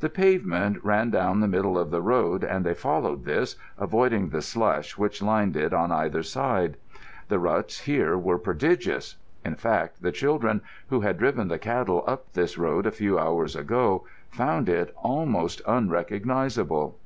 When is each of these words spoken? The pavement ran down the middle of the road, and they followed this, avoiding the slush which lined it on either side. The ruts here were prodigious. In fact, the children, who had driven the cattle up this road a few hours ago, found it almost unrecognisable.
The 0.00 0.08
pavement 0.08 0.82
ran 0.82 1.10
down 1.10 1.40
the 1.40 1.46
middle 1.46 1.78
of 1.78 1.90
the 1.90 2.00
road, 2.00 2.42
and 2.42 2.64
they 2.64 2.72
followed 2.72 3.26
this, 3.26 3.56
avoiding 3.76 4.30
the 4.30 4.40
slush 4.40 4.96
which 4.96 5.20
lined 5.20 5.58
it 5.58 5.74
on 5.74 5.92
either 5.92 6.22
side. 6.22 6.78
The 7.28 7.38
ruts 7.38 7.80
here 7.80 8.16
were 8.16 8.38
prodigious. 8.38 9.16
In 9.44 9.56
fact, 9.56 10.00
the 10.00 10.10
children, 10.10 10.62
who 10.88 11.02
had 11.02 11.18
driven 11.18 11.48
the 11.48 11.58
cattle 11.58 12.02
up 12.06 12.32
this 12.32 12.56
road 12.56 12.86
a 12.86 12.90
few 12.90 13.18
hours 13.18 13.54
ago, 13.54 14.06
found 14.30 14.70
it 14.70 14.94
almost 15.02 15.60
unrecognisable. 15.68 16.96